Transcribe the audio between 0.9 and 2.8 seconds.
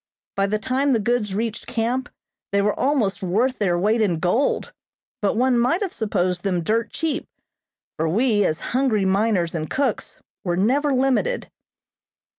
the goods reached camp they were